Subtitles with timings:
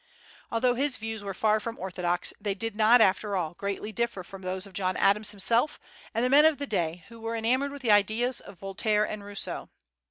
[0.51, 4.41] Although his views were far from orthodox, they did not, after all, greatly differ from
[4.41, 5.79] those of John Adams himself
[6.15, 9.23] and the men of that day who were enamoured with the ideas of Voltaire and
[9.23, 9.69] Rousseau.